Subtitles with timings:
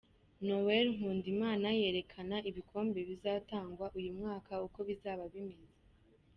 [0.47, 5.79] Noel Nkundimana yerekana ibikombe bizatangwa uyu mwaka uko bizaba bimeze.